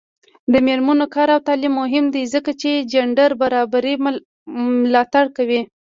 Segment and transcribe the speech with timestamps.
[0.51, 3.95] د میرمنو کار او تعلیم مهم دی ځکه چې جنډر برابرۍ
[4.93, 5.61] ملاتړ کوي.